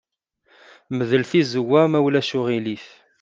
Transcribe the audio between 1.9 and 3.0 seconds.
ma ulac aɣilif.